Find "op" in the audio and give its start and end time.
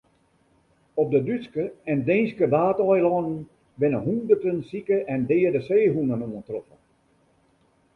0.93-1.11